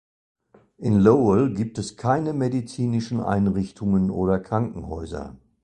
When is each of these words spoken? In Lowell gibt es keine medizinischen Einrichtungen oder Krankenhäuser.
In 0.79 0.99
Lowell 1.03 1.53
gibt 1.53 1.77
es 1.77 1.95
keine 1.95 2.33
medizinischen 2.33 3.19
Einrichtungen 3.21 4.09
oder 4.09 4.39
Krankenhäuser. 4.39 5.37